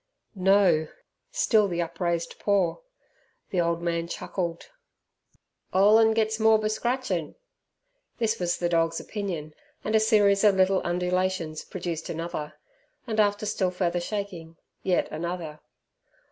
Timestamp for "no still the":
0.33-1.79